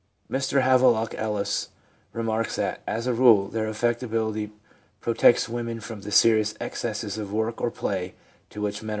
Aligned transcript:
Mr 0.31 0.61
Havelock 0.63 1.13
Ellis 1.13 1.69
remarks 2.11 2.55
that, 2.55 2.81
"As 2.87 3.05
a 3.05 3.13
rule, 3.13 3.47
their 3.49 3.67
affectibility 3.67 4.49
protects 4.99 5.47
women 5.47 5.79
from 5.79 6.01
the 6.01 6.09
serious 6.11 6.55
excesses 6.59 7.19
of 7.19 7.31
work 7.31 7.61
or 7.61 7.67
of 7.67 7.75
play 7.75 8.15
to 8.49 8.61
which 8.61 8.81
men 8.81 8.87
are 8.87 8.87
liable." 8.87 8.89